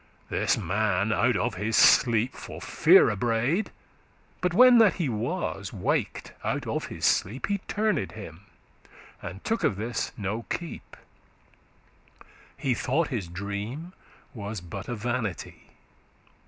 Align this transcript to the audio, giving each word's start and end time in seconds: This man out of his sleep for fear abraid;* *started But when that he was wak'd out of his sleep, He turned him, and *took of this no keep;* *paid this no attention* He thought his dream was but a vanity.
This 0.31 0.57
man 0.57 1.13
out 1.13 1.35
of 1.37 1.53
his 1.53 1.77
sleep 1.77 2.33
for 2.33 2.59
fear 2.59 3.09
abraid;* 3.11 3.65
*started 3.67 3.71
But 4.41 4.55
when 4.55 4.79
that 4.79 4.95
he 4.95 5.09
was 5.09 5.71
wak'd 5.71 6.31
out 6.43 6.65
of 6.65 6.87
his 6.87 7.05
sleep, 7.05 7.45
He 7.45 7.59
turned 7.67 8.13
him, 8.13 8.47
and 9.21 9.43
*took 9.43 9.63
of 9.63 9.75
this 9.75 10.11
no 10.17 10.41
keep;* 10.49 10.97
*paid 10.97 11.03
this 11.03 11.03
no 12.57 12.61
attention* 12.63 12.67
He 12.67 12.73
thought 12.73 13.07
his 13.09 13.27
dream 13.27 13.93
was 14.33 14.59
but 14.59 14.87
a 14.87 14.95
vanity. 14.95 15.69